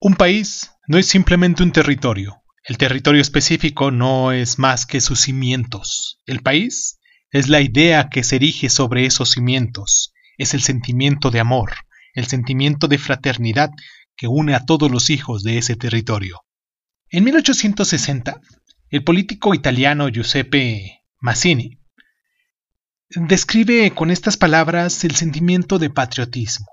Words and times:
Un 0.00 0.14
país 0.14 0.70
no 0.86 0.96
es 0.96 1.06
simplemente 1.06 1.64
un 1.64 1.72
territorio. 1.72 2.44
El 2.62 2.78
territorio 2.78 3.20
específico 3.20 3.90
no 3.90 4.30
es 4.30 4.56
más 4.60 4.86
que 4.86 5.00
sus 5.00 5.22
cimientos. 5.22 6.20
El 6.24 6.40
país 6.40 7.00
es 7.32 7.48
la 7.48 7.60
idea 7.60 8.08
que 8.08 8.22
se 8.22 8.36
erige 8.36 8.68
sobre 8.68 9.06
esos 9.06 9.32
cimientos. 9.32 10.12
Es 10.36 10.54
el 10.54 10.62
sentimiento 10.62 11.32
de 11.32 11.40
amor, 11.40 11.72
el 12.14 12.26
sentimiento 12.26 12.86
de 12.86 12.98
fraternidad 12.98 13.70
que 14.16 14.28
une 14.28 14.54
a 14.54 14.64
todos 14.64 14.88
los 14.88 15.10
hijos 15.10 15.42
de 15.42 15.58
ese 15.58 15.74
territorio. 15.74 16.42
En 17.10 17.24
1860, 17.24 18.40
el 18.90 19.02
político 19.02 19.52
italiano 19.52 20.08
Giuseppe 20.08 21.02
Mazzini 21.18 21.80
describe 23.10 23.92
con 23.96 24.12
estas 24.12 24.36
palabras 24.36 25.02
el 25.02 25.16
sentimiento 25.16 25.80
de 25.80 25.90
patriotismo, 25.90 26.66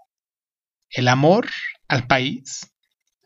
el 0.89 1.07
amor 1.07 1.49
al 1.87 2.05
país 2.05 2.74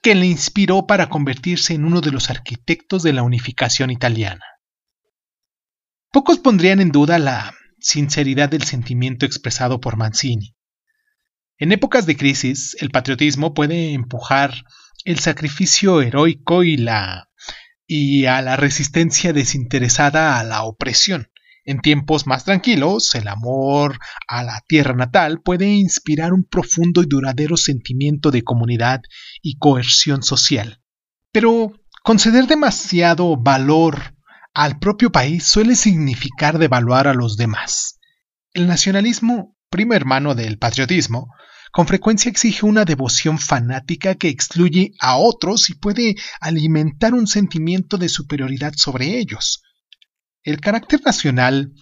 que 0.02 0.16
le 0.16 0.26
inspiró 0.26 0.88
para 0.88 1.10
convertirse 1.10 1.74
en 1.74 1.86
uno 1.86 2.02
de 2.02 2.12
los 2.12 2.30
arquitectos 2.30 3.04
de 3.04 3.14
la 3.14 3.24
unificación 3.24 3.92
italiana. 3.92 4.46
Pocos 6.12 6.40
pondrían 6.40 6.80
en 6.80 6.92
duda 6.92 7.20
la 7.20 7.54
sinceridad 7.80 8.50
del 8.50 8.64
sentimiento 8.64 9.26
expresado 9.26 9.80
por 9.80 9.98
Mazzini. 9.98 10.56
En 11.58 11.72
épocas 11.72 12.06
de 12.06 12.18
crisis, 12.18 12.76
el 12.80 12.90
patriotismo 12.90 13.54
puede 13.54 13.94
empujar 13.94 14.64
el 15.06 15.20
sacrificio 15.20 16.02
heroico 16.02 16.64
y 16.64 16.78
la 16.78 17.30
y 17.92 18.26
a 18.26 18.42
la 18.44 18.56
resistencia 18.56 19.34
desinteresada 19.34 20.40
a 20.40 20.44
la 20.44 20.64
opresión. 20.64 21.32
En 21.66 21.82
tiempos 21.82 22.26
más 22.26 22.46
tranquilos, 22.46 23.14
el 23.16 23.28
amor 23.28 24.00
a 24.28 24.44
la 24.44 24.62
tierra 24.68 24.94
natal 24.94 25.42
puede 25.42 25.68
inspirar 25.68 26.34
un 26.34 26.44
profundo 26.44 27.04
y 27.04 27.06
duradero 27.06 27.58
sentimiento 27.58 28.32
de 28.32 28.44
comunidad 28.44 29.02
y 29.42 29.58
coerción 29.58 30.24
social. 30.24 30.82
Pero 31.32 31.74
conceder 32.04 32.48
demasiado 32.48 33.38
valor 33.38 34.16
al 34.54 34.80
propio 34.80 35.12
país 35.12 35.44
suele 35.44 35.76
significar 35.76 36.58
devaluar 36.58 37.08
a 37.08 37.14
los 37.14 37.38
demás. 37.38 38.00
El 38.54 38.68
nacionalismo, 38.68 39.56
primo 39.70 39.94
hermano 39.94 40.34
del 40.34 40.58
patriotismo, 40.58 41.28
con 41.72 41.86
frecuencia 41.86 42.30
exige 42.30 42.66
una 42.66 42.84
devoción 42.84 43.38
fanática 43.38 44.16
que 44.16 44.30
excluye 44.30 44.94
a 45.00 45.18
otros 45.18 45.70
y 45.70 45.76
puede 45.76 46.16
alimentar 46.42 47.14
un 47.14 47.28
sentimiento 47.28 47.98
de 47.98 48.10
superioridad 48.10 48.74
sobre 48.76 49.20
ellos. 49.20 49.62
El 50.50 50.62
carácter 50.62 51.02
nacional 51.06 51.74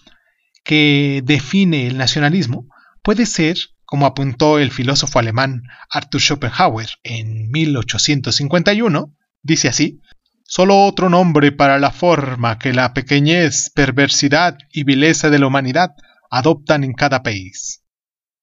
que 0.62 1.22
define 1.24 1.86
el 1.86 1.96
nacionalismo 1.96 2.66
puede 3.02 3.24
ser, 3.24 3.56
como 3.84 4.04
apuntó 4.04 4.58
el 4.58 4.70
filósofo 4.70 5.18
alemán 5.18 5.62
Arthur 5.90 6.20
Schopenhauer 6.20 6.90
en 7.02 7.50
1851, 7.50 9.16
dice 9.42 9.68
así, 9.68 10.00
solo 10.44 10.84
otro 10.84 11.08
nombre 11.08 11.52
para 11.52 11.78
la 11.78 11.90
forma 11.90 12.58
que 12.58 12.74
la 12.74 12.92
pequeñez, 12.92 13.70
perversidad 13.74 14.58
y 14.70 14.84
vileza 14.84 15.30
de 15.30 15.38
la 15.38 15.46
humanidad 15.46 15.90
adoptan 16.30 16.84
en 16.84 16.92
cada 16.92 17.22
país. 17.22 17.82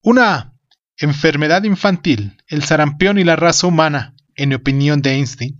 Una 0.02 0.56
Enfermedad 0.98 1.64
infantil, 1.66 2.38
el 2.48 2.64
sarampión 2.64 3.20
y 3.20 3.26
la 3.26 3.36
raza 3.36 3.68
humana, 3.68 4.16
en 4.36 4.54
opinión 4.54 5.02
de 5.02 5.12
Einstein, 5.12 5.58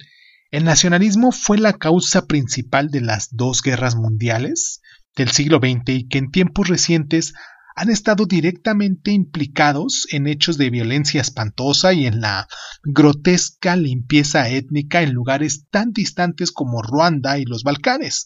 el 0.56 0.64
nacionalismo 0.64 1.34
fue 1.34 1.58
la 1.58 1.74
causa 1.74 2.28
principal 2.28 2.90
de 2.90 3.02
las 3.02 3.28
dos 3.36 3.62
guerras 3.62 3.98
mundiales 3.98 4.82
del 5.14 5.30
siglo 5.32 5.58
XX 5.58 5.90
y 5.90 6.08
que 6.08 6.18
en 6.18 6.32
tiempos 6.32 6.70
recientes 6.70 7.34
han 7.76 7.90
estado 7.90 8.26
directamente 8.26 9.12
implicados 9.12 10.08
en 10.12 10.28
hechos 10.28 10.58
de 10.58 10.70
violencia 10.70 11.20
espantosa 11.20 11.92
y 11.92 12.06
en 12.06 12.22
la 12.22 12.48
grotesca 12.86 13.76
limpieza 13.76 14.48
étnica 14.48 15.02
en 15.02 15.12
lugares 15.12 15.66
tan 15.72 15.92
distantes 15.92 16.54
como 16.54 16.82
Ruanda 16.82 17.38
y 17.38 17.44
los 17.44 17.64
Balcanes. 17.64 18.26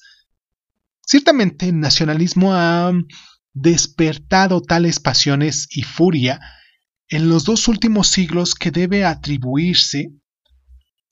Ciertamente 1.01 1.69
el 1.69 1.79
nacionalismo 1.79 2.53
ha 2.53 2.93
despertado 3.53 4.61
tales 4.61 4.99
pasiones 4.99 5.67
y 5.71 5.81
furia 5.81 6.39
en 7.07 7.27
los 7.27 7.43
dos 7.43 7.67
últimos 7.67 8.07
siglos 8.07 8.53
que 8.53 8.69
debe 8.69 9.03
atribuirse 9.03 10.11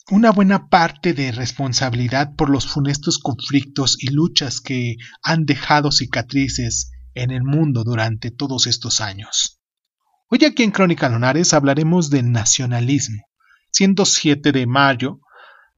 una 0.09 0.31
buena 0.31 0.69
parte 0.69 1.13
de 1.13 1.31
responsabilidad 1.33 2.33
por 2.35 2.49
los 2.49 2.65
funestos 2.67 3.19
conflictos 3.19 3.97
y 3.99 4.07
luchas 4.07 4.61
que 4.61 4.95
han 5.21 5.45
dejado 5.45 5.91
cicatrices 5.91 6.91
en 7.13 7.31
el 7.31 7.43
mundo 7.43 7.83
durante 7.83 8.31
todos 8.31 8.67
estos 8.67 9.01
años. 9.01 9.59
Hoy 10.29 10.45
aquí 10.45 10.63
en 10.63 10.71
Crónica 10.71 11.09
Lunares 11.09 11.53
hablaremos 11.53 12.09
del 12.09 12.31
nacionalismo. 12.31 13.23
Siendo 13.71 14.05
7 14.05 14.51
de 14.53 14.65
mayo 14.65 15.19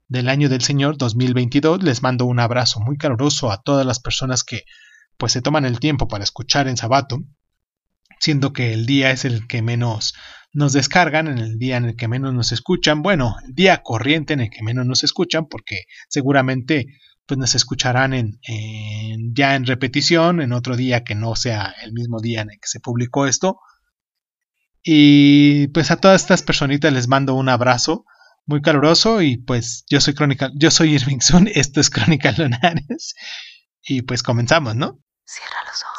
del 0.08 0.30
año 0.30 0.48
del 0.48 0.62
Señor 0.62 0.98
2022, 0.98 1.82
les 1.84 2.04
mando 2.04 2.26
un 2.26 2.40
abrazo 2.40 2.80
muy 2.80 2.98
caluroso 2.98 3.52
a 3.52 3.62
todas 3.62 3.86
las 3.86 4.00
personas 4.00 4.44
que 4.44 4.64
pues 5.18 5.32
se 5.32 5.42
toman 5.42 5.66
el 5.66 5.80
tiempo 5.80 6.08
para 6.08 6.24
escuchar 6.24 6.68
en 6.68 6.78
Sabato 6.78 7.20
siendo 8.20 8.54
que 8.54 8.74
el 8.74 8.86
día 8.86 9.12
es 9.12 9.26
el 9.26 9.48
que 9.48 9.62
menos 9.62 10.14
nos 10.52 10.74
descargan, 10.74 11.28
en 11.28 11.38
el 11.38 11.58
día 11.58 11.78
en 11.78 11.86
el 11.86 11.96
que 11.96 12.08
menos 12.08 12.34
nos 12.34 12.52
escuchan, 12.52 13.02
bueno, 13.02 13.36
el 13.46 13.54
día 13.54 13.84
corriente 13.84 14.34
en 14.34 14.42
el 14.42 14.50
que 14.50 14.64
menos 14.64 14.86
nos 14.86 15.04
escuchan, 15.04 15.48
porque 15.48 15.84
seguramente 16.08 16.88
pues 17.26 17.38
nos 17.38 17.54
escucharán 17.54 18.14
en, 18.14 18.40
ya 19.36 19.56
en 19.56 19.68
repetición, 19.68 20.42
en 20.42 20.52
otro 20.52 20.76
día 20.76 21.04
que 21.04 21.14
no 21.14 21.36
sea 21.36 21.76
el 21.84 21.94
mismo 21.94 22.20
día 22.20 22.42
en 22.42 22.50
el 22.50 22.60
que 22.60 22.68
se 22.68 22.80
publicó 22.80 23.28
esto. 23.28 23.60
Y 24.84 25.68
pues 25.68 25.92
a 25.92 25.98
todas 25.98 26.22
estas 26.22 26.42
personitas 26.42 26.92
les 26.92 27.08
mando 27.08 27.36
un 27.36 27.50
abrazo 27.50 28.06
muy 28.48 28.64
caluroso 28.64 29.22
y 29.22 29.38
pues 29.38 29.86
yo 29.88 30.02
soy 30.02 30.16
Crónica, 30.16 30.50
yo 30.56 30.72
soy 30.72 30.96
Irving 30.96 31.20
Sun, 31.20 31.48
esto 31.54 31.80
es 31.80 31.92
Crónica 31.92 32.32
Lunares 32.32 33.14
y 33.84 34.02
pues 34.02 34.24
comenzamos, 34.24 34.76
¿no? 34.76 35.00
Cierra 35.24 35.58
los 35.68 35.84
ojos. 35.84 35.99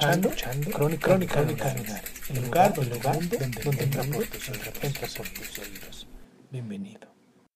Escuchando, 0.00 0.70
Crónica, 0.70 1.18
Crónica, 1.18 1.74
el 2.30 2.44
lugar, 2.44 2.74
donde, 2.74 2.98
donde, 2.98 3.36
donde 3.62 3.84
entra 3.84 4.02
por 5.16 5.28
tus 5.28 5.58
oídos. 5.58 6.08
Bienvenido. 6.50 7.14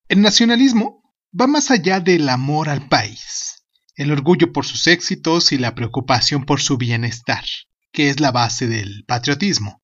El 0.08 0.20
nacionalismo 0.20 1.02
va 1.38 1.46
más 1.46 1.70
allá 1.70 2.00
del 2.00 2.28
amor 2.28 2.68
al 2.68 2.88
país, 2.88 3.64
el 3.96 4.12
orgullo 4.12 4.52
por 4.52 4.66
sus 4.66 4.86
éxitos 4.86 5.52
y 5.52 5.58
la 5.58 5.74
preocupación 5.74 6.44
por 6.44 6.60
su 6.60 6.76
bienestar, 6.76 7.44
que 7.92 8.10
es 8.10 8.20
la 8.20 8.30
base 8.30 8.66
del 8.66 9.04
patriotismo. 9.06 9.82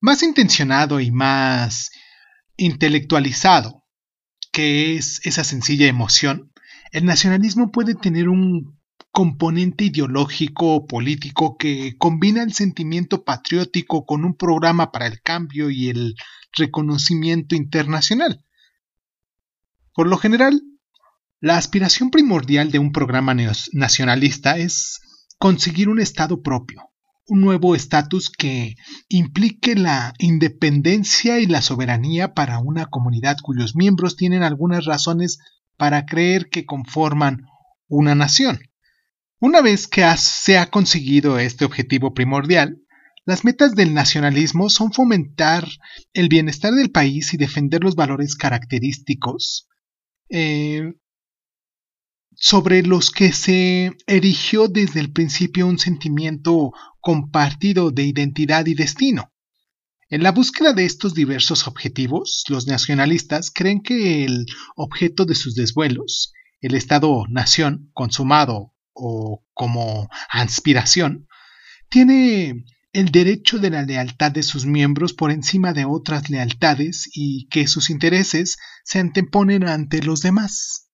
Más 0.00 0.22
intencionado 0.22 1.00
y 1.00 1.10
más 1.10 1.90
intelectualizado, 2.56 3.84
que 4.52 4.96
es 4.96 5.24
esa 5.24 5.44
sencilla 5.44 5.86
emoción, 5.86 6.52
el 6.92 7.06
nacionalismo 7.06 7.70
puede 7.70 7.94
tener 7.94 8.28
un 8.28 8.79
componente 9.10 9.84
ideológico 9.84 10.74
o 10.74 10.86
político 10.86 11.56
que 11.56 11.96
combina 11.98 12.42
el 12.42 12.52
sentimiento 12.52 13.24
patriótico 13.24 14.06
con 14.06 14.24
un 14.24 14.34
programa 14.34 14.92
para 14.92 15.06
el 15.06 15.20
cambio 15.20 15.70
y 15.70 15.88
el 15.88 16.14
reconocimiento 16.52 17.54
internacional. 17.54 18.44
Por 19.94 20.06
lo 20.06 20.16
general, 20.16 20.62
la 21.40 21.56
aspiración 21.56 22.10
primordial 22.10 22.70
de 22.70 22.78
un 22.78 22.92
programa 22.92 23.34
nacionalista 23.72 24.58
es 24.58 25.00
conseguir 25.38 25.88
un 25.88 26.00
Estado 26.00 26.42
propio, 26.42 26.90
un 27.26 27.40
nuevo 27.40 27.74
estatus 27.74 28.30
que 28.30 28.76
implique 29.08 29.74
la 29.74 30.12
independencia 30.18 31.40
y 31.40 31.46
la 31.46 31.62
soberanía 31.62 32.34
para 32.34 32.58
una 32.58 32.86
comunidad 32.86 33.38
cuyos 33.42 33.74
miembros 33.74 34.16
tienen 34.16 34.42
algunas 34.42 34.84
razones 34.84 35.38
para 35.76 36.06
creer 36.06 36.50
que 36.50 36.66
conforman 36.66 37.46
una 37.88 38.14
nación. 38.14 38.60
Una 39.42 39.62
vez 39.62 39.88
que 39.88 40.04
se 40.18 40.58
ha 40.58 40.70
conseguido 40.70 41.38
este 41.38 41.64
objetivo 41.64 42.12
primordial, 42.12 42.82
las 43.24 43.42
metas 43.42 43.74
del 43.74 43.94
nacionalismo 43.94 44.68
son 44.68 44.92
fomentar 44.92 45.66
el 46.12 46.28
bienestar 46.28 46.74
del 46.74 46.90
país 46.90 47.32
y 47.32 47.38
defender 47.38 47.82
los 47.82 47.94
valores 47.94 48.36
característicos 48.36 49.66
eh, 50.28 50.92
sobre 52.34 52.82
los 52.82 53.10
que 53.10 53.32
se 53.32 53.96
erigió 54.06 54.68
desde 54.68 55.00
el 55.00 55.10
principio 55.10 55.66
un 55.66 55.78
sentimiento 55.78 56.72
compartido 57.00 57.90
de 57.90 58.04
identidad 58.04 58.66
y 58.66 58.74
destino. 58.74 59.32
En 60.10 60.22
la 60.22 60.32
búsqueda 60.32 60.74
de 60.74 60.84
estos 60.84 61.14
diversos 61.14 61.66
objetivos, 61.66 62.44
los 62.48 62.66
nacionalistas 62.66 63.50
creen 63.50 63.80
que 63.80 64.24
el 64.26 64.44
objeto 64.76 65.24
de 65.24 65.34
sus 65.34 65.54
desvuelos, 65.54 66.34
el 66.60 66.74
Estado-nación 66.74 67.90
consumado 67.94 68.74
o 69.00 69.42
como 69.54 70.08
aspiración, 70.30 71.26
tiene 71.88 72.64
el 72.92 73.10
derecho 73.10 73.58
de 73.58 73.70
la 73.70 73.82
lealtad 73.82 74.32
de 74.32 74.42
sus 74.42 74.66
miembros 74.66 75.12
por 75.12 75.30
encima 75.30 75.72
de 75.72 75.84
otras 75.84 76.28
lealtades 76.28 77.08
y 77.12 77.48
que 77.48 77.66
sus 77.66 77.90
intereses 77.90 78.56
se 78.84 78.98
anteponen 78.98 79.66
ante 79.66 80.02
los 80.02 80.22
demás. 80.22 80.88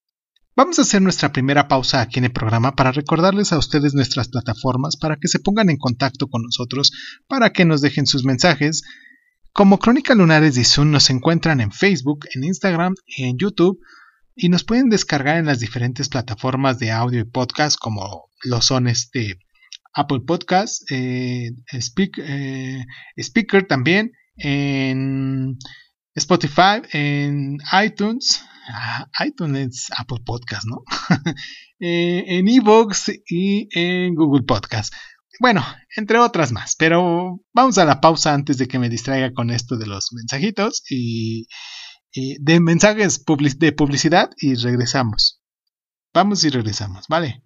Vamos 0.55 0.79
a 0.79 0.83
hacer 0.83 1.03
nuestra 1.03 1.33
primera 1.33 1.69
pausa 1.69 2.01
aquí 2.01 2.19
en 2.19 2.25
el 2.25 2.33
programa 2.33 2.77
para 2.77 2.93
recordarles 2.93 3.53
a 3.53 3.59
ustedes 3.59 3.93
nuestras 3.95 4.29
plataformas 4.29 4.97
para 4.97 5.17
que 5.17 5.29
se 5.29 5.39
pongan 5.39 5.69
en 5.69 5.77
contacto 5.77 6.29
con 6.29 6.43
nosotros, 6.43 6.93
para 7.27 7.51
que 7.51 7.67
nos 7.67 7.83
dejen 7.83 8.07
sus 8.07 8.25
mensajes. 8.25 8.83
Como 9.53 9.79
Crónica 9.79 10.15
Lunares 10.15 10.55
de 10.55 10.65
Zoom 10.65 10.91
nos 10.91 11.11
encuentran 11.11 11.61
en 11.61 11.73
Facebook, 11.73 12.27
en 12.35 12.45
Instagram, 12.45 12.95
en 13.19 13.37
YouTube 13.37 13.79
y 14.37 14.51
nos 14.51 14.65
pueden 14.65 14.91
descargar 14.91 15.39
en 15.39 15.47
las 15.47 15.61
diferentes 15.61 16.11
plataformas 16.11 16.79
de 16.79 16.93
audio 16.93 17.21
y 17.21 17.25
podcast 17.25 17.79
como 17.79 18.31
lo 18.45 18.61
son 18.61 18.87
este 18.87 19.39
Apple 19.95 20.21
Podcast, 20.27 20.83
eh, 20.93 21.53
eh, 21.73 22.85
Speaker 23.17 23.67
también, 23.67 24.13
en 24.37 25.57
Spotify, 26.15 26.83
en 26.93 27.57
iTunes, 27.83 28.45
ah, 28.69 29.09
iTunes 29.27 29.87
Apple 29.97 30.19
Podcast, 30.25 30.67
¿no? 30.67 30.83
Eh, 31.79 32.39
en 32.39 32.49
Evox 32.49 33.13
y 33.29 33.69
en 33.79 34.15
Google 34.15 34.45
Podcast. 34.45 34.95
Bueno, 35.41 35.63
entre 35.95 36.19
otras 36.19 36.51
más, 36.51 36.75
pero 36.75 37.43
vamos 37.53 37.77
a 37.77 37.85
la 37.85 38.01
pausa 38.01 38.33
antes 38.33 38.57
de 38.57 38.67
que 38.67 38.79
me 38.79 38.89
distraiga 38.89 39.35
con 39.35 39.51
esto 39.51 39.77
de 39.77 39.87
los 39.87 40.09
mensajitos 40.15 40.83
y, 40.89 41.47
de 42.17 42.61
mensajes 42.61 43.25
de 43.59 43.73
publicidad 43.73 44.31
y 44.39 44.55
regresamos. 44.55 45.41
Vamos 46.15 46.45
y 46.45 46.49
regresamos, 46.49 47.07
¿vale? 47.09 47.43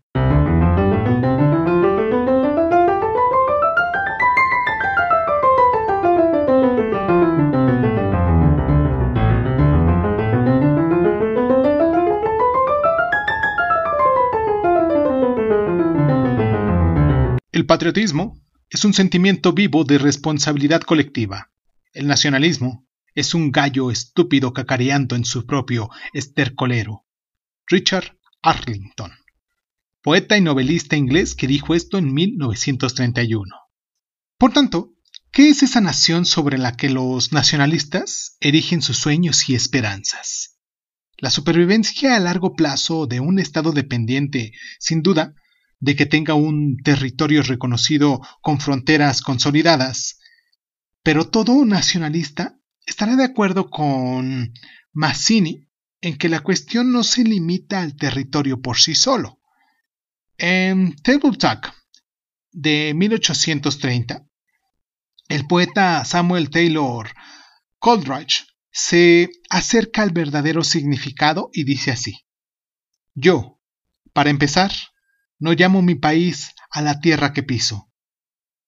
El 17.50 17.66
patriotismo 17.66 18.40
es 18.68 18.84
un 18.84 18.94
sentimiento 18.94 19.52
vivo 19.52 19.82
de 19.82 19.98
responsabilidad 19.98 20.82
colectiva. 20.82 21.50
El 21.92 22.06
nacionalismo 22.06 22.86
es 23.14 23.34
un 23.34 23.50
gallo 23.50 23.90
estúpido 23.90 24.52
cacareando 24.52 25.16
en 25.16 25.24
su 25.24 25.46
propio 25.46 25.90
estercolero. 26.12 27.06
Richard 27.66 28.16
Arlington, 28.42 29.12
poeta 30.02 30.36
y 30.36 30.40
novelista 30.40 30.96
inglés 30.96 31.34
que 31.34 31.46
dijo 31.46 31.74
esto 31.74 31.98
en 31.98 32.12
1931. 32.12 33.54
Por 34.38 34.52
tanto, 34.52 34.94
¿qué 35.30 35.50
es 35.50 35.62
esa 35.62 35.80
nación 35.80 36.24
sobre 36.24 36.58
la 36.58 36.76
que 36.76 36.90
los 36.90 37.32
nacionalistas 37.32 38.36
erigen 38.40 38.82
sus 38.82 38.96
sueños 38.96 39.48
y 39.48 39.54
esperanzas? 39.54 40.58
La 41.18 41.30
supervivencia 41.30 42.16
a 42.16 42.20
largo 42.20 42.54
plazo 42.54 43.06
de 43.06 43.20
un 43.20 43.38
Estado 43.38 43.72
dependiente, 43.72 44.52
sin 44.78 45.02
duda, 45.02 45.34
de 45.78 45.96
que 45.96 46.06
tenga 46.06 46.34
un 46.34 46.78
territorio 46.82 47.42
reconocido 47.42 48.20
con 48.40 48.60
fronteras 48.60 49.20
consolidadas, 49.20 50.18
pero 51.02 51.28
todo 51.28 51.64
nacionalista 51.64 52.59
estará 52.86 53.16
de 53.16 53.24
acuerdo 53.24 53.70
con 53.70 54.52
Mazzini 54.92 55.68
en 56.00 56.16
que 56.16 56.28
la 56.28 56.40
cuestión 56.40 56.92
no 56.92 57.04
se 57.04 57.24
limita 57.24 57.80
al 57.80 57.96
territorio 57.96 58.60
por 58.60 58.78
sí 58.78 58.94
solo. 58.94 59.40
En 60.38 60.96
Table 60.96 61.36
Talk 61.36 61.74
de 62.52 62.92
1830, 62.94 64.26
el 65.28 65.46
poeta 65.46 66.04
Samuel 66.04 66.50
Taylor 66.50 67.10
Coleridge 67.78 68.46
se 68.70 69.30
acerca 69.48 70.02
al 70.02 70.10
verdadero 70.10 70.64
significado 70.64 71.50
y 71.52 71.64
dice 71.64 71.90
así: 71.90 72.24
Yo, 73.14 73.60
para 74.12 74.30
empezar, 74.30 74.72
no 75.38 75.52
llamo 75.52 75.82
mi 75.82 75.94
país 75.94 76.52
a 76.70 76.82
la 76.82 77.00
tierra 77.00 77.32
que 77.32 77.42
piso. 77.42 77.90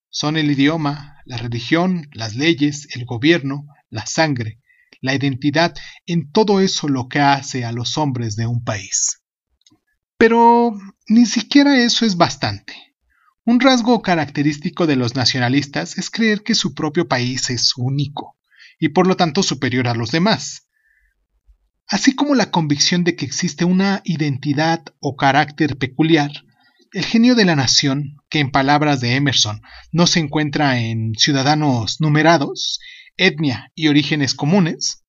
Son 0.09 0.37
el 0.37 0.51
idioma, 0.51 1.17
la 1.25 1.37
religión, 1.37 2.09
las 2.13 2.37
leyes, 2.37 2.89
el 2.95 3.05
gobierno, 3.05 3.67
la 3.93 4.05
sangre, 4.07 4.59
la 5.01 5.15
identidad, 5.15 5.75
en 6.07 6.33
todo 6.33 6.61
eso 6.61 6.89
lo 6.89 7.09
que 7.09 7.21
hace 7.21 7.65
a 7.65 7.71
los 7.71 7.97
hombres 7.97 8.35
de 8.35 8.49
un 8.49 8.65
país. 8.65 9.23
Pero 10.17 10.77
ni 11.07 11.27
siquiera 11.27 11.79
eso 11.79 12.05
es 12.05 12.17
bastante. 12.17 12.75
Un 13.45 13.61
rasgo 13.61 14.03
característico 14.03 14.89
de 14.89 14.97
los 14.97 15.15
nacionalistas 15.15 15.97
es 15.97 16.11
creer 16.11 16.43
que 16.43 16.57
su 16.57 16.75
propio 16.75 17.07
país 17.07 17.51
es 17.51 17.73
único 17.77 18.37
y 18.81 18.89
por 18.89 19.07
lo 19.07 19.17
tanto 19.17 19.45
superior 19.45 19.87
a 19.87 19.95
los 19.95 20.11
demás 20.11 20.67
así 21.93 22.15
como 22.15 22.35
la 22.35 22.51
convicción 22.51 23.05
de 23.05 23.17
que 23.17 23.27
existe 23.27 23.67
una 23.67 24.01
identidad 24.05 24.83
o 24.99 25.15
carácter 25.15 25.77
peculiar, 25.77 26.31
el 26.95 27.05
genio 27.05 27.35
de 27.35 27.45
la 27.45 27.55
nación, 27.55 28.17
que 28.31 28.41
en 28.41 28.51
palabras 28.51 29.01
de 29.03 29.15
Emerson 29.15 29.61
no 29.93 30.07
se 30.07 30.21
encuentra 30.21 30.79
en 30.79 31.13
ciudadanos 31.19 32.01
numerados, 32.01 32.81
etnia 33.17 33.71
y 33.75 33.89
orígenes 33.89 34.35
comunes, 34.35 35.05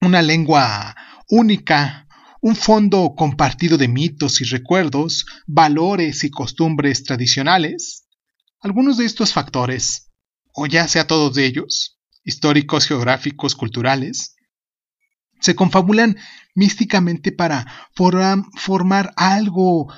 una 0.00 0.22
lengua 0.22 0.96
única, 1.28 2.06
un 2.40 2.56
fondo 2.56 3.14
compartido 3.16 3.76
de 3.76 3.88
mitos 3.88 4.40
y 4.40 4.44
recuerdos, 4.44 5.26
valores 5.46 6.24
y 6.24 6.30
costumbres 6.30 7.04
tradicionales, 7.04 8.06
algunos 8.60 8.96
de 8.96 9.04
estos 9.04 9.32
factores, 9.32 10.10
o 10.54 10.66
ya 10.66 10.88
sea 10.88 11.06
todos 11.06 11.36
ellos, 11.36 11.98
históricos, 12.24 12.86
geográficos, 12.86 13.54
culturales, 13.54 14.36
se 15.40 15.54
confabulan 15.54 16.16
místicamente 16.54 17.32
para 17.32 17.66
formar 17.94 19.12
algo 19.16 19.92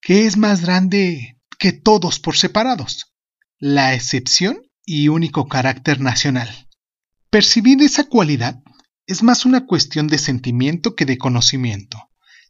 que 0.00 0.26
es 0.26 0.36
más 0.36 0.62
grande 0.62 1.38
que 1.58 1.72
todos 1.72 2.18
por 2.18 2.36
separados, 2.36 3.12
la 3.58 3.94
excepción 3.94 4.65
y 4.86 5.08
único 5.08 5.48
carácter 5.48 6.00
nacional. 6.00 6.48
Percibir 7.28 7.82
esa 7.82 8.04
cualidad 8.04 8.62
es 9.06 9.22
más 9.22 9.44
una 9.44 9.66
cuestión 9.66 10.06
de 10.06 10.16
sentimiento 10.16 10.94
que 10.94 11.04
de 11.04 11.18
conocimiento, 11.18 11.98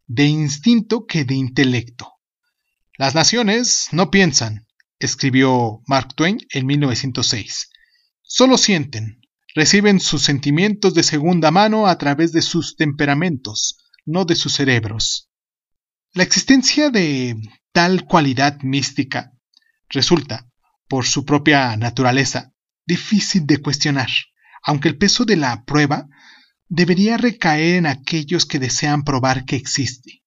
de 0.06 0.26
instinto 0.26 1.06
que 1.06 1.24
de 1.24 1.34
intelecto. 1.34 2.12
Las 2.98 3.14
naciones 3.14 3.88
no 3.90 4.10
piensan, 4.10 4.66
escribió 4.98 5.82
Mark 5.86 6.14
Twain 6.14 6.38
en 6.50 6.66
1906, 6.66 7.70
solo 8.22 8.58
sienten, 8.58 9.20
reciben 9.54 10.00
sus 10.00 10.22
sentimientos 10.22 10.94
de 10.94 11.02
segunda 11.02 11.50
mano 11.50 11.86
a 11.86 11.96
través 11.98 12.32
de 12.32 12.42
sus 12.42 12.76
temperamentos, 12.76 13.78
no 14.04 14.24
de 14.26 14.36
sus 14.36 14.52
cerebros. 14.52 15.30
La 16.12 16.22
existencia 16.22 16.90
de 16.90 17.36
tal 17.72 18.04
cualidad 18.04 18.60
mística 18.62 19.32
resulta, 19.88 20.48
por 20.88 21.06
su 21.06 21.24
propia 21.24 21.76
naturaleza, 21.76 22.52
difícil 22.86 23.46
de 23.46 23.58
cuestionar, 23.58 24.08
aunque 24.62 24.88
el 24.88 24.98
peso 24.98 25.24
de 25.24 25.36
la 25.36 25.64
prueba 25.64 26.08
debería 26.68 27.16
recaer 27.16 27.76
en 27.76 27.86
aquellos 27.86 28.46
que 28.46 28.58
desean 28.58 29.04
probar 29.04 29.44
que 29.44 29.56
existe. 29.56 30.22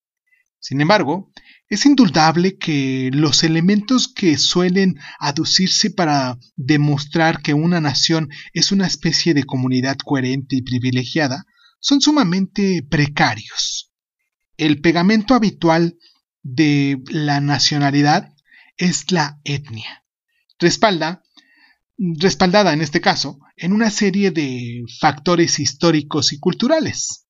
Sin 0.59 0.81
embargo, 0.81 1.31
es 1.69 1.85
indudable 1.85 2.57
que 2.57 3.11
los 3.13 3.43
elementos 3.43 4.07
que 4.07 4.37
suelen 4.37 4.99
aducirse 5.19 5.91
para 5.91 6.37
demostrar 6.55 7.41
que 7.41 7.53
una 7.53 7.79
nación 7.79 8.29
es 8.53 8.71
una 8.71 8.87
especie 8.87 9.33
de 9.33 9.43
comunidad 9.43 9.97
coherente 9.97 10.55
y 10.55 10.61
privilegiada 10.63 11.45
son 11.79 12.01
sumamente 12.01 12.85
precarios. 12.89 13.93
El 14.57 14.81
pegamento 14.81 15.35
habitual 15.35 15.97
de 16.41 17.01
la 17.07 17.39
nacionalidad 17.39 18.33
es 18.77 19.11
la 19.11 19.39
etnia. 19.43 20.03
Respalda, 20.59 21.23
respaldada 21.97 22.73
en 22.73 22.81
este 22.81 23.01
caso, 23.01 23.39
en 23.55 23.73
una 23.73 23.89
serie 23.89 24.31
de 24.31 24.83
factores 24.99 25.59
históricos 25.59 26.33
y 26.33 26.39
culturales. 26.39 27.27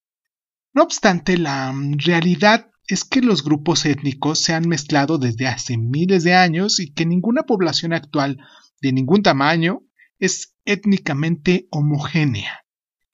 No 0.74 0.84
obstante, 0.84 1.38
la 1.38 1.74
realidad 1.98 2.70
es 2.88 3.06
que 3.06 3.22
los 3.22 3.44
grupos 3.44 3.86
étnicos 3.86 4.40
se 4.40 4.54
han 4.54 4.68
mezclado 4.68 5.20
desde 5.20 5.48
hace 5.48 5.78
miles 5.78 6.24
de 6.24 6.34
años 6.34 6.80
y 6.80 6.92
que 6.92 7.06
ninguna 7.06 7.44
población 7.44 7.94
actual 7.94 8.40
de 8.82 8.92
ningún 8.92 9.22
tamaño 9.22 9.84
es 10.18 10.56
étnicamente 10.66 11.68
homogénea. 11.72 12.66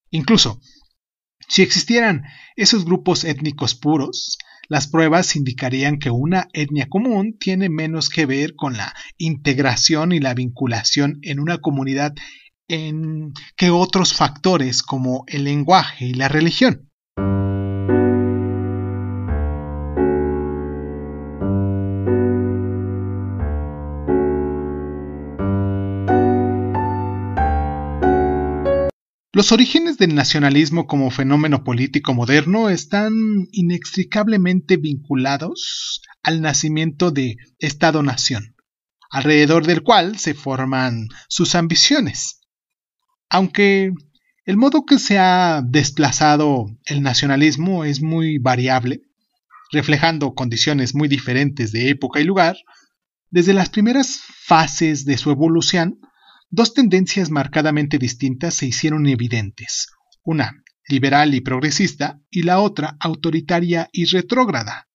Incluso, 0.10 0.62
si 1.48 1.62
existieran 1.62 2.24
esos 2.56 2.86
grupos 2.86 3.26
étnicos 3.26 3.76
puros, 3.76 4.38
las 4.68 4.88
pruebas 4.88 5.36
indicarían 5.36 6.00
que 6.00 6.10
una 6.10 6.48
etnia 6.54 6.88
común 6.88 7.38
tiene 7.38 7.70
menos 7.70 8.10
que 8.10 8.26
ver 8.26 8.56
con 8.56 8.78
la 8.78 8.94
integración 9.18 10.12
y 10.12 10.20
la 10.20 10.34
vinculación 10.34 11.20
en 11.22 11.40
una 11.40 11.60
comunidad 11.60 12.14
en 12.68 13.34
que 13.56 13.70
otros 13.70 14.14
factores 14.14 14.82
como 14.82 15.24
el 15.28 15.44
lenguaje 15.44 16.06
y 16.06 16.14
la 16.14 16.28
religión. 16.28 16.90
Los 29.36 29.52
orígenes 29.52 29.98
del 29.98 30.16
nacionalismo 30.16 30.88
como 30.88 31.12
fenómeno 31.12 31.66
político 31.66 32.14
moderno 32.14 32.70
están 32.70 33.14
inextricablemente 33.52 34.78
vinculados 34.78 36.02
al 36.24 36.40
nacimiento 36.40 37.12
de 37.12 37.36
Estado-nación, 37.60 38.56
alrededor 39.10 39.66
del 39.66 39.84
cual 39.84 40.18
se 40.20 40.36
forman 40.36 41.10
sus 41.28 41.54
ambiciones. 41.54 42.40
Aunque 43.28 43.92
el 44.46 44.56
modo 44.56 44.86
que 44.86 45.00
se 45.00 45.20
ha 45.20 45.62
desplazado 45.66 46.68
el 46.86 47.02
nacionalismo 47.02 47.84
es 47.84 48.02
muy 48.02 48.38
variable, 48.38 49.02
reflejando 49.70 50.34
condiciones 50.34 50.96
muy 50.96 51.10
diferentes 51.10 51.74
de 51.74 51.90
época 51.90 52.22
y 52.22 52.24
lugar, 52.24 52.56
desde 53.32 53.52
las 53.52 53.68
primeras 53.68 54.22
fases 54.46 55.04
de 55.04 55.18
su 55.18 55.30
evolución 55.30 56.00
dos 56.56 56.74
tendencias 56.74 57.30
marcadamente 57.30 57.98
distintas 57.98 58.54
se 58.54 58.66
hicieron 58.66 59.06
evidentes, 59.08 59.88
una 60.24 60.64
liberal 60.88 61.36
y 61.36 61.42
progresista 61.42 62.22
y 62.32 62.44
la 62.44 62.60
otra 62.60 62.96
autoritaria 63.00 63.90
y 63.92 64.06
retrógrada. 64.06 64.88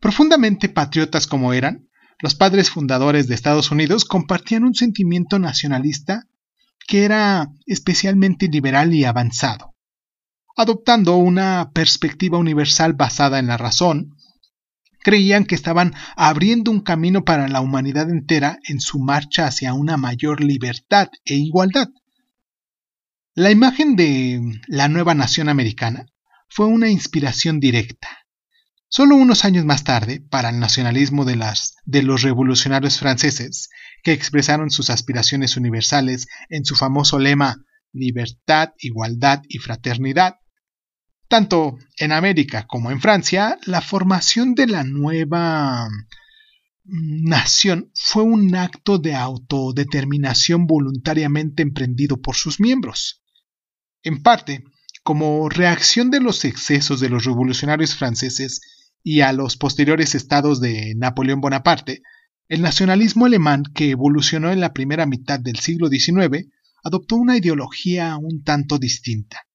Profundamente 0.00 0.68
patriotas 0.68 1.28
como 1.28 1.52
eran, 1.52 1.88
los 2.18 2.34
padres 2.34 2.70
fundadores 2.70 3.28
de 3.28 3.36
Estados 3.36 3.70
Unidos 3.70 4.04
compartían 4.04 4.64
un 4.64 4.74
sentimiento 4.74 5.38
nacionalista 5.38 6.26
que 6.88 7.04
era 7.04 7.48
especialmente 7.66 8.48
liberal 8.48 8.92
y 8.92 9.04
avanzado, 9.04 9.74
adoptando 10.56 11.16
una 11.16 11.70
perspectiva 11.72 12.36
universal 12.36 12.94
basada 12.94 13.38
en 13.38 13.46
la 13.46 13.56
razón, 13.56 14.16
creían 15.04 15.44
que 15.44 15.54
estaban 15.54 15.94
abriendo 16.16 16.72
un 16.72 16.80
camino 16.80 17.24
para 17.24 17.46
la 17.46 17.60
humanidad 17.60 18.10
entera 18.10 18.58
en 18.66 18.80
su 18.80 18.98
marcha 18.98 19.46
hacia 19.46 19.74
una 19.74 19.96
mayor 19.96 20.42
libertad 20.42 21.10
e 21.24 21.34
igualdad. 21.34 21.88
La 23.34 23.50
imagen 23.52 23.94
de 23.94 24.40
la 24.66 24.88
nueva 24.88 25.14
nación 25.14 25.48
americana 25.48 26.06
fue 26.48 26.66
una 26.66 26.88
inspiración 26.88 27.60
directa. 27.60 28.08
Solo 28.88 29.16
unos 29.16 29.44
años 29.44 29.64
más 29.64 29.84
tarde, 29.84 30.20
para 30.20 30.50
el 30.50 30.60
nacionalismo 30.60 31.24
de, 31.24 31.44
de 31.84 32.02
los 32.02 32.22
revolucionarios 32.22 32.98
franceses, 32.98 33.68
que 34.02 34.12
expresaron 34.12 34.70
sus 34.70 34.88
aspiraciones 34.88 35.56
universales 35.56 36.28
en 36.48 36.64
su 36.64 36.76
famoso 36.76 37.18
lema 37.18 37.56
Libertad, 37.92 38.70
Igualdad 38.78 39.42
y 39.48 39.58
Fraternidad, 39.58 40.36
tanto 41.28 41.78
en 41.96 42.12
América 42.12 42.66
como 42.66 42.90
en 42.90 43.00
Francia, 43.00 43.58
la 43.66 43.80
formación 43.80 44.54
de 44.54 44.66
la 44.66 44.84
nueva 44.84 45.88
mm, 46.84 47.28
nación 47.28 47.90
fue 47.94 48.22
un 48.22 48.54
acto 48.54 48.98
de 48.98 49.14
autodeterminación 49.14 50.66
voluntariamente 50.66 51.62
emprendido 51.62 52.20
por 52.20 52.36
sus 52.36 52.60
miembros. 52.60 53.22
En 54.02 54.22
parte, 54.22 54.64
como 55.02 55.48
reacción 55.48 56.10
de 56.10 56.20
los 56.20 56.44
excesos 56.44 57.00
de 57.00 57.08
los 57.08 57.24
revolucionarios 57.24 57.94
franceses 57.94 58.60
y 59.02 59.20
a 59.20 59.32
los 59.32 59.56
posteriores 59.56 60.14
estados 60.14 60.60
de 60.60 60.94
Napoleón 60.96 61.40
Bonaparte, 61.40 62.02
el 62.48 62.62
nacionalismo 62.62 63.26
alemán 63.26 63.64
que 63.74 63.90
evolucionó 63.90 64.52
en 64.52 64.60
la 64.60 64.72
primera 64.72 65.06
mitad 65.06 65.40
del 65.40 65.58
siglo 65.58 65.88
XIX 65.88 66.48
adoptó 66.82 67.16
una 67.16 67.36
ideología 67.36 68.16
un 68.18 68.44
tanto 68.44 68.78
distinta 68.78 69.46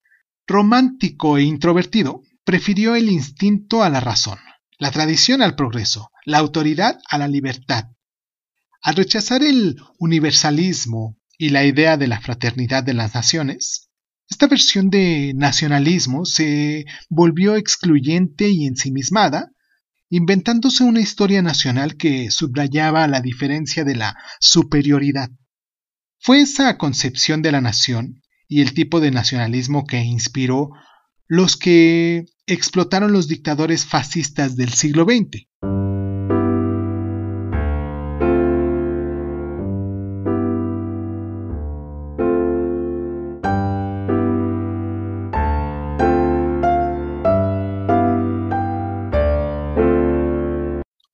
romántico 0.50 1.38
e 1.38 1.44
introvertido, 1.44 2.22
prefirió 2.44 2.96
el 2.96 3.08
instinto 3.08 3.84
a 3.84 3.88
la 3.88 4.00
razón, 4.00 4.38
la 4.78 4.90
tradición 4.90 5.42
al 5.42 5.54
progreso, 5.54 6.10
la 6.26 6.38
autoridad 6.38 6.98
a 7.08 7.18
la 7.18 7.28
libertad. 7.28 7.84
Al 8.82 8.96
rechazar 8.96 9.44
el 9.44 9.76
universalismo 9.98 11.16
y 11.38 11.50
la 11.50 11.64
idea 11.64 11.96
de 11.96 12.08
la 12.08 12.20
fraternidad 12.20 12.82
de 12.82 12.94
las 12.94 13.14
naciones, 13.14 13.90
esta 14.28 14.48
versión 14.48 14.90
de 14.90 15.32
nacionalismo 15.36 16.24
se 16.24 16.84
volvió 17.08 17.54
excluyente 17.54 18.48
y 18.48 18.66
ensimismada, 18.66 19.52
inventándose 20.08 20.82
una 20.82 21.00
historia 21.00 21.42
nacional 21.42 21.96
que 21.96 22.32
subrayaba 22.32 23.06
la 23.06 23.20
diferencia 23.20 23.84
de 23.84 23.94
la 23.94 24.16
superioridad. 24.40 25.30
Fue 26.18 26.40
esa 26.40 26.76
concepción 26.76 27.40
de 27.40 27.52
la 27.52 27.60
nación 27.60 28.19
y 28.50 28.62
el 28.62 28.74
tipo 28.74 28.98
de 28.98 29.12
nacionalismo 29.12 29.86
que 29.86 30.02
inspiró 30.02 30.72
los 31.28 31.56
que 31.56 32.24
explotaron 32.48 33.12
los 33.12 33.28
dictadores 33.28 33.86
fascistas 33.86 34.56
del 34.56 34.70
siglo 34.70 35.04
XX. 35.04 35.46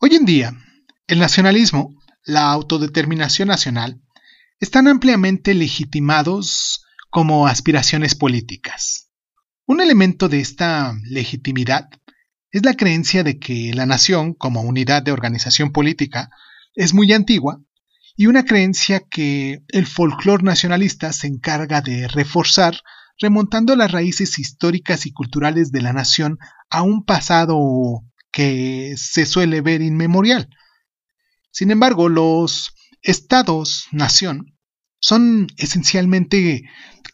Hoy 0.00 0.16
en 0.16 0.24
día, 0.24 0.54
el 1.06 1.18
nacionalismo, 1.18 1.94
la 2.24 2.50
autodeterminación 2.50 3.48
nacional, 3.48 4.00
están 4.58 4.88
ampliamente 4.88 5.52
legitimados 5.52 6.85
como 7.16 7.46
aspiraciones 7.46 8.14
políticas. 8.14 9.10
Un 9.64 9.80
elemento 9.80 10.28
de 10.28 10.40
esta 10.40 10.94
legitimidad 11.02 11.88
es 12.50 12.62
la 12.62 12.74
creencia 12.74 13.24
de 13.24 13.38
que 13.38 13.72
la 13.72 13.86
nación, 13.86 14.34
como 14.34 14.60
unidad 14.60 15.02
de 15.02 15.12
organización 15.12 15.72
política, 15.72 16.28
es 16.74 16.92
muy 16.92 17.10
antigua 17.14 17.58
y 18.18 18.26
una 18.26 18.44
creencia 18.44 19.00
que 19.00 19.62
el 19.68 19.86
folclore 19.86 20.42
nacionalista 20.42 21.10
se 21.14 21.26
encarga 21.26 21.80
de 21.80 22.06
reforzar 22.06 22.82
remontando 23.18 23.76
las 23.76 23.92
raíces 23.92 24.38
históricas 24.38 25.06
y 25.06 25.12
culturales 25.12 25.72
de 25.72 25.80
la 25.80 25.94
nación 25.94 26.38
a 26.68 26.82
un 26.82 27.02
pasado 27.02 28.02
que 28.30 28.92
se 28.98 29.24
suele 29.24 29.62
ver 29.62 29.80
inmemorial. 29.80 30.50
Sin 31.50 31.70
embargo, 31.70 32.10
los 32.10 32.74
estados-nación 33.00 34.55
son 35.00 35.48
esencialmente 35.56 36.62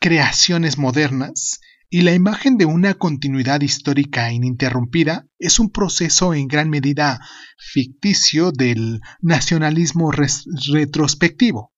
creaciones 0.01 0.79
modernas 0.79 1.61
y 1.95 2.01
la 2.01 2.15
imagen 2.15 2.57
de 2.57 2.65
una 2.65 2.95
continuidad 2.95 3.61
histórica 3.61 4.33
ininterrumpida 4.33 5.27
es 5.39 5.59
un 5.59 5.71
proceso 5.71 6.33
en 6.33 6.49
gran 6.49 6.71
medida 6.71 7.21
ficticio 7.59 8.51
del 8.51 9.03
nacionalismo 9.21 10.11
retrospectivo. 10.11 11.73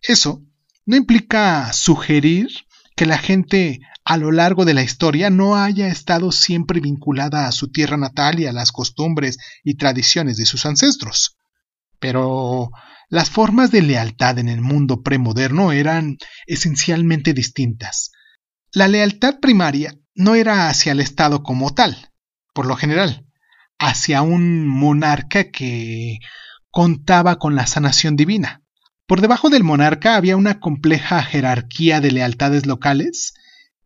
Eso 0.00 0.44
no 0.86 0.96
implica 0.96 1.72
sugerir 1.72 2.48
que 2.94 3.06
la 3.06 3.18
gente 3.18 3.80
a 4.04 4.16
lo 4.16 4.30
largo 4.30 4.64
de 4.64 4.74
la 4.74 4.82
historia 4.82 5.28
no 5.28 5.56
haya 5.56 5.88
estado 5.88 6.30
siempre 6.30 6.80
vinculada 6.80 7.46
a 7.48 7.52
su 7.52 7.68
tierra 7.70 7.96
natal 7.96 8.38
y 8.38 8.46
a 8.46 8.52
las 8.52 8.70
costumbres 8.70 9.38
y 9.64 9.74
tradiciones 9.74 10.36
de 10.36 10.46
sus 10.46 10.66
ancestros. 10.66 11.36
Pero 12.02 12.72
las 13.08 13.30
formas 13.30 13.70
de 13.70 13.80
lealtad 13.80 14.38
en 14.40 14.48
el 14.48 14.60
mundo 14.60 15.02
premoderno 15.02 15.70
eran 15.70 16.18
esencialmente 16.46 17.32
distintas. 17.32 18.10
La 18.72 18.88
lealtad 18.88 19.38
primaria 19.40 19.94
no 20.14 20.34
era 20.34 20.68
hacia 20.68 20.92
el 20.92 21.00
Estado 21.00 21.44
como 21.44 21.72
tal, 21.72 22.10
por 22.52 22.66
lo 22.66 22.74
general, 22.74 23.24
hacia 23.78 24.22
un 24.22 24.66
monarca 24.66 25.50
que 25.52 26.18
contaba 26.70 27.38
con 27.38 27.54
la 27.54 27.68
sanación 27.68 28.16
divina. 28.16 28.62
Por 29.06 29.20
debajo 29.20 29.48
del 29.48 29.62
monarca 29.62 30.16
había 30.16 30.36
una 30.36 30.58
compleja 30.58 31.22
jerarquía 31.22 32.00
de 32.00 32.10
lealtades 32.10 32.66
locales 32.66 33.34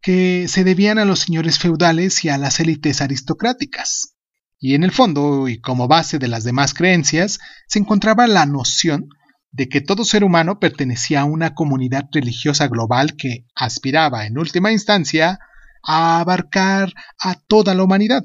que 0.01 0.47
se 0.49 0.65
debían 0.65 0.99
a 0.99 1.05
los 1.05 1.19
señores 1.19 1.59
feudales 1.59 2.25
y 2.25 2.31
a 2.31 2.39
las 2.39 2.61
élites 2.61 3.03
aristocráticas. 3.03 4.16
Y 4.59 4.75
en 4.75 4.85
el 4.85 4.93
fondo, 4.93 5.49
y 5.49 5.61
como 5.61 5.89
base 5.89 6.19
de 6.19 6.29
las 6.29 6.45
demás 6.45 6.73
creencias, 6.75 7.39
se 7.69 7.79
encontraba 7.79 8.27
la 8.27 8.47
noción 8.47 9.09
de 9.51 9.69
que 9.69 9.81
todo 9.81 10.05
ser 10.05 10.25
humano 10.25 10.59
pertenecía 10.59 11.23
a 11.23 11.25
una 11.25 11.55
comunidad 11.55 12.09
religiosa 12.13 12.69
global 12.69 13.17
que 13.17 13.47
aspiraba, 13.55 14.27
en 14.27 14.39
última 14.39 14.73
instancia, 14.73 15.39
a 15.83 16.21
abarcar 16.21 16.93
a 17.19 17.37
toda 17.37 17.75
la 17.75 17.85
humanidad. 17.85 18.23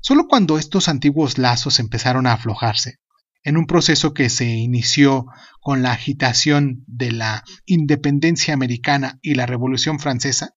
Solo 0.00 0.28
cuando 0.28 0.58
estos 0.58 0.88
antiguos 0.88 1.38
lazos 1.38 1.80
empezaron 1.80 2.26
a 2.26 2.34
aflojarse, 2.34 3.00
en 3.42 3.56
un 3.56 3.66
proceso 3.66 4.14
que 4.14 4.30
se 4.30 4.46
inició 4.46 5.26
con 5.60 5.82
la 5.82 5.92
agitación 5.92 6.84
de 6.86 7.10
la 7.10 7.44
independencia 7.66 8.54
americana 8.54 9.18
y 9.22 9.34
la 9.34 9.46
Revolución 9.46 9.98
Francesa, 9.98 10.54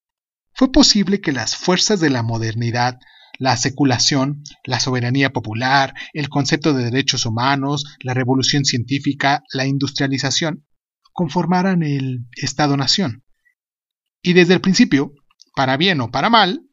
fue 0.53 0.71
posible 0.71 1.21
que 1.21 1.31
las 1.31 1.55
fuerzas 1.55 1.99
de 1.99 2.09
la 2.09 2.23
modernidad 2.23 2.99
la 3.39 3.57
seculación, 3.57 4.43
la 4.63 4.79
soberanía 4.79 5.31
popular, 5.31 5.93
el 6.13 6.29
concepto 6.29 6.73
de 6.73 6.85
derechos 6.85 7.25
humanos, 7.25 7.85
la 8.01 8.13
revolución 8.13 8.65
científica, 8.65 9.43
la 9.53 9.65
industrialización, 9.65 10.65
conformaran 11.13 11.83
el 11.83 12.25
Estado-Nación. 12.35 13.23
Y 14.21 14.33
desde 14.33 14.53
el 14.53 14.61
principio, 14.61 15.13
para 15.55 15.77
bien 15.77 16.01
o 16.01 16.11
para 16.11 16.29
mal, 16.29 16.63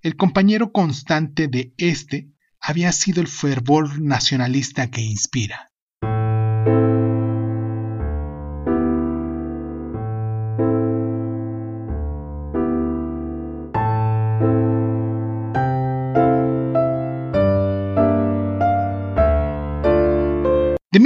el 0.00 0.16
compañero 0.16 0.72
constante 0.72 1.48
de 1.48 1.74
este 1.76 2.32
había 2.60 2.92
sido 2.92 3.20
el 3.20 3.28
fervor 3.28 4.00
nacionalista 4.00 4.90
que 4.90 5.00
inspira. 5.00 5.71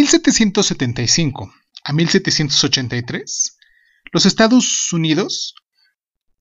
1775 0.07 1.53
a 1.83 1.93
1783, 1.93 3.59
los 4.13 4.25
Estados 4.25 4.93
Unidos 4.93 5.57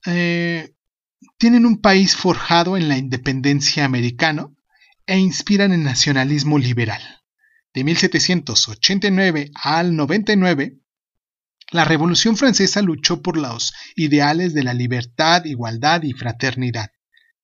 eh, 0.05 0.75
tienen 1.39 1.65
un 1.65 1.81
país 1.81 2.15
forjado 2.15 2.77
en 2.77 2.89
la 2.89 2.97
independencia 2.99 3.83
americano 3.83 4.55
e 5.07 5.17
inspiran 5.17 5.71
el 5.71 5.83
nacionalismo 5.83 6.59
liberal. 6.59 7.01
De 7.73 7.83
1789 7.83 9.49
al 9.55 9.95
99, 9.95 10.77
la 11.71 11.85
Revolución 11.85 12.37
Francesa 12.37 12.83
luchó 12.83 13.23
por 13.23 13.35
los 13.35 13.73
ideales 13.95 14.53
de 14.53 14.61
la 14.61 14.75
libertad, 14.75 15.43
igualdad 15.45 16.03
y 16.03 16.13
fraternidad. 16.13 16.91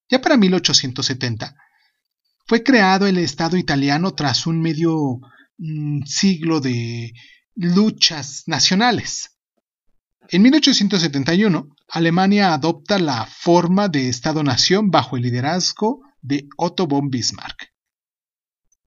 Ya 0.07 0.21
para 0.21 0.37
1870, 0.37 1.55
fue 2.45 2.61
creado 2.61 3.07
el 3.07 3.17
Estado 3.17 3.57
italiano 3.57 4.13
tras 4.13 4.45
un 4.45 4.61
medio 4.61 5.19
siglo 6.05 6.59
de 6.59 7.13
luchas 7.55 8.43
nacionales. 8.47 9.37
En 10.29 10.41
1871, 10.43 11.67
Alemania 11.89 12.53
adopta 12.53 12.97
la 12.99 13.25
forma 13.25 13.89
de 13.89 14.07
Estado-nación 14.07 14.89
bajo 14.89 15.17
el 15.17 15.23
liderazgo 15.23 16.01
de 16.21 16.47
Otto 16.57 16.87
von 16.87 17.09
Bismarck. 17.09 17.71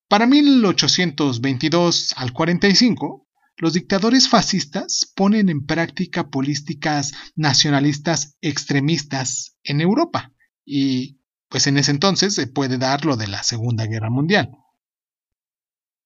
Para 0.09 0.27
1822 0.27 2.15
al 2.17 2.33
45, 2.33 3.27
los 3.57 3.73
dictadores 3.73 4.29
fascistas 4.29 5.13
ponen 5.15 5.49
en 5.49 5.65
práctica 5.67 6.29
políticas 6.29 7.13
nacionalistas 7.37 8.37
extremistas 8.41 9.57
en 9.63 9.81
Europa 9.81 10.33
y 10.65 11.21
pues 11.49 11.67
en 11.67 11.79
ese 11.79 11.91
entonces 11.91 12.35
se 12.35 12.47
puede 12.47 12.79
dar 12.79 13.05
lo 13.05 13.17
de 13.17 13.29
la 13.29 13.43
Segunda 13.43 13.87
Guerra 13.87 14.11
Mundial. 14.11 14.51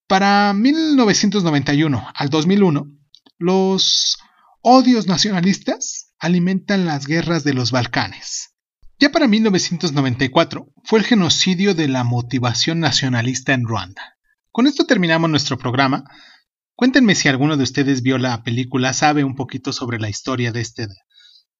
Para 0.08 0.54
1991 0.54 2.08
al 2.14 2.30
2001, 2.30 2.86
los 3.36 4.16
odios 4.62 5.06
nacionalistas 5.06 6.14
alimentan 6.18 6.86
las 6.86 7.06
guerras 7.06 7.44
de 7.44 7.52
los 7.52 7.72
Balcanes. 7.72 8.54
Ya 8.98 9.12
para 9.12 9.28
1994 9.28 10.72
fue 10.82 11.00
el 11.00 11.04
genocidio 11.04 11.74
de 11.74 11.88
la 11.88 12.04
motivación 12.04 12.80
nacionalista 12.80 13.52
en 13.52 13.66
Ruanda. 13.66 14.16
Con 14.50 14.66
esto 14.66 14.86
terminamos 14.86 15.28
nuestro 15.28 15.58
programa. 15.58 16.04
Cuéntenme 16.74 17.14
si 17.14 17.28
alguno 17.28 17.58
de 17.58 17.64
ustedes 17.64 18.00
vio 18.00 18.16
la 18.16 18.42
película, 18.42 18.94
sabe 18.94 19.24
un 19.24 19.36
poquito 19.36 19.74
sobre 19.74 19.98
la 19.98 20.08
historia 20.08 20.52
de 20.52 20.62
este 20.62 20.88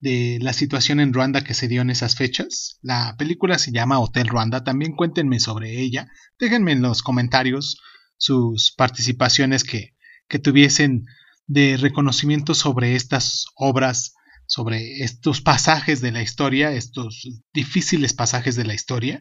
de 0.00 0.38
la 0.40 0.55
situación 0.55 1.00
en 1.00 1.12
Ruanda 1.12 1.43
que 1.43 1.52
se 1.52 1.69
dio 1.69 1.83
en 1.83 1.90
esas 1.90 2.17
fechas. 2.17 2.78
La 2.81 3.14
película 3.19 3.59
se 3.59 3.73
llama 3.73 3.99
Hotel 3.99 4.28
Ruanda. 4.28 4.64
También 4.64 4.97
cuéntenme 4.97 5.38
sobre 5.38 5.83
ella. 5.83 6.09
Déjenme 6.38 6.73
en 6.73 6.81
los 6.81 7.02
comentarios 7.02 7.78
sus 8.18 8.72
participaciones 8.76 9.64
que, 9.64 9.94
que 10.28 10.38
tuviesen 10.38 11.06
de 11.46 11.78
reconocimiento 11.78 12.54
sobre 12.54 12.94
estas 12.94 13.46
obras 13.54 14.12
sobre 14.48 15.02
estos 15.04 15.42
pasajes 15.42 16.00
de 16.00 16.10
la 16.10 16.22
historia, 16.22 16.72
estos 16.72 17.28
difíciles 17.52 18.14
pasajes 18.14 18.57
de 18.57 18.64
la 18.64 18.74
historia. 18.74 19.20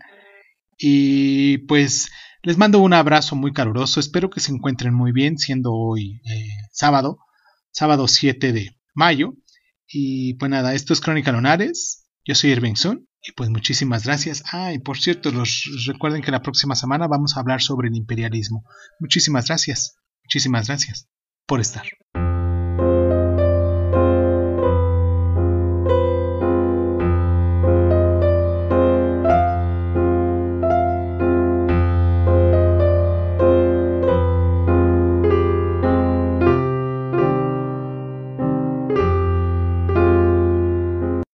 Y 0.77 1.59
pues 1.59 2.09
les 2.43 2.57
mando 2.57 2.79
un 2.79 2.93
abrazo 2.93 3.35
muy 3.35 3.51
caluroso, 3.51 3.99
espero 3.99 4.29
que 4.29 4.39
se 4.39 4.53
encuentren 4.53 4.93
muy 4.93 5.11
bien, 5.11 5.37
siendo 5.37 5.73
hoy 5.73 6.21
eh, 6.25 6.47
sábado, 6.71 7.17
sábado 7.71 8.07
7 8.07 8.53
de 8.53 8.77
mayo. 8.93 9.33
Y 9.85 10.35
pues 10.35 10.49
nada, 10.49 10.73
esto 10.73 10.93
es 10.93 11.01
Crónica 11.01 11.33
Lunares, 11.33 12.06
yo 12.27 12.35
soy 12.35 12.51
Irving 12.51 12.75
Sun, 12.75 13.07
y 13.21 13.31
pues 13.31 13.49
muchísimas 13.49 14.03
gracias. 14.03 14.43
Ah, 14.51 14.73
y 14.73 14.79
por 14.79 14.97
cierto, 14.97 15.31
los, 15.31 15.63
recuerden 15.87 16.21
que 16.21 16.31
la 16.31 16.41
próxima 16.41 16.75
semana 16.75 17.07
vamos 17.07 17.35
a 17.35 17.39
hablar 17.39 17.61
sobre 17.61 17.87
el 17.87 17.95
imperialismo. 17.95 18.65
Muchísimas 18.99 19.47
gracias, 19.47 19.95
muchísimas 20.25 20.67
gracias 20.67 21.07
por 21.45 21.61
estar. 21.61 21.87